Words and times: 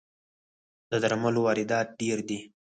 د 0.89 0.91
درملو 1.03 1.39
واردات 1.45 1.87
ډیر 1.99 2.17
دي 2.27 2.39